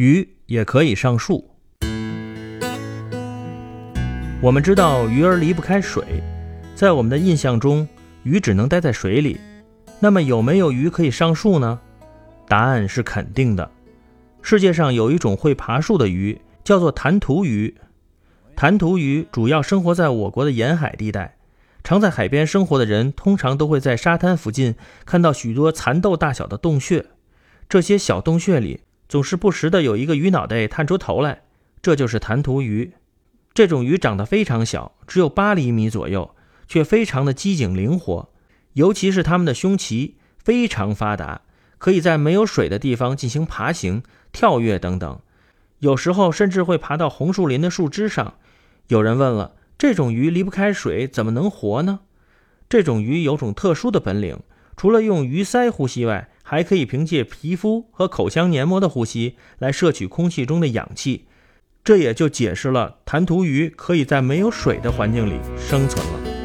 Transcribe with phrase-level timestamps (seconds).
[0.00, 1.50] 鱼也可以上树。
[4.40, 6.02] 我们知道鱼儿离不开水，
[6.74, 7.86] 在我们的印象中，
[8.22, 9.38] 鱼只能待在水里。
[9.98, 11.78] 那么有没有鱼可以上树呢？
[12.48, 13.70] 答案是肯定的。
[14.40, 17.76] 世界上有一种会爬树的鱼，叫做弹涂鱼。
[18.56, 21.36] 弹涂鱼主要生活在我国的沿海地带。
[21.84, 27.04] 常在海边生活的人，通常都会在沙滩附近看到许多蚕豆大小的洞穴。
[27.68, 28.80] 这些小洞穴里，
[29.10, 31.42] 总是不时的有一个鱼脑袋探出头来，
[31.82, 32.92] 这就是弹涂鱼。
[33.52, 36.36] 这种鱼长得非常小，只有八厘米左右，
[36.68, 38.30] 却非常的机警灵活，
[38.74, 41.40] 尤其是它们的胸鳍非常发达，
[41.78, 45.18] 可以在没有水的地方进行爬行、跳跃等等，
[45.80, 48.34] 有时候甚至会爬到红树林的树枝上。
[48.86, 52.02] 有人问了，这种鱼离不开水，怎么能活呢？
[52.68, 54.38] 这种鱼有种特殊的本领，
[54.76, 61.26] 除了用鱼鳃呼吸外，还可以凭借皮肤和口腔黏膜的呼吸来摄取空气中的氧气。
[61.84, 66.39] 这也就解释了弹涂鱼可以在没有水的环境里生存了。